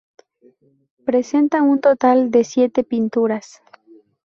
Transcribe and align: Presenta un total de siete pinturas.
Presenta 1.05 1.61
un 1.61 1.79
total 1.79 2.31
de 2.31 2.43
siete 2.43 2.83
pinturas. 2.83 3.61